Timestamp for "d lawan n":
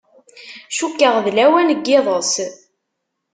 1.25-1.81